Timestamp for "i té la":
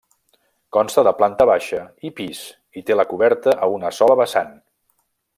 2.81-3.05